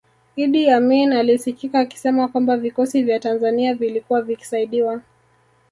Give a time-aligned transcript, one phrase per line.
[0.35, 5.01] Idi Amin alisikika akisema kwamba vikosi vya Tanzania vilikuwa vikisaidiwa